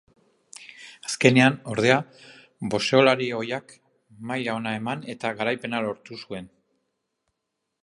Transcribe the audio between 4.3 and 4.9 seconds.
maila ona